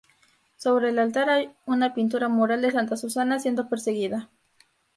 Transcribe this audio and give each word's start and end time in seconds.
Sobre 0.57 0.89
el 0.89 0.97
altar 0.97 1.29
hay 1.29 1.51
una 1.67 1.93
pintura 1.93 2.27
mural 2.27 2.63
de 2.63 2.71
santa 2.71 2.97
Susana 2.97 3.39
siendo 3.39 3.69
perseguida. 3.69 4.29